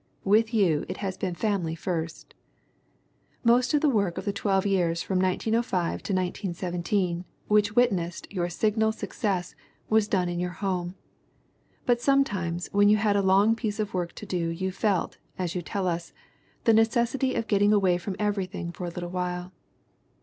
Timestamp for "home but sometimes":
10.57-12.67